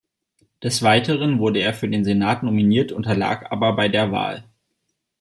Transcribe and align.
Des 0.63 0.81
Weiteren 0.81 1.37
wurde 1.37 1.59
er 1.59 1.75
für 1.75 1.87
den 1.87 2.03
Senat 2.03 2.41
nominiert, 2.41 2.91
unterlag 2.91 3.51
aber 3.51 3.75
bei 3.75 3.87
der 3.87 4.11
Wahl. 4.11 4.43